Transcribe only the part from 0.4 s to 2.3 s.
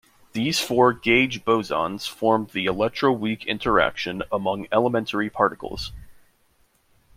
four gauge bosons